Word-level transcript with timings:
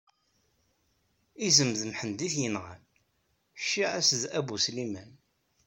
Izem 1.47 1.71
d 1.79 1.81
Mḥend 1.91 2.19
i 2.27 2.29
t-yenɣan, 2.33 2.81
cciɛa-s 3.61 4.11
d 4.21 4.23
abu 4.37 4.57
Sliman. 4.65 5.11